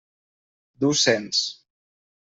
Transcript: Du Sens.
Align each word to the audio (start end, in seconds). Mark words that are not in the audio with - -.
Du 0.85 0.91
Sens. 1.03 1.45